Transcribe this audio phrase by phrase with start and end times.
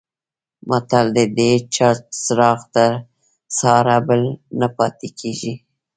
[0.69, 1.89] متل دی: د هېچا
[2.23, 2.91] چراغ تر
[3.57, 4.21] سهاره بل
[4.59, 5.53] نه پاتې کېږي.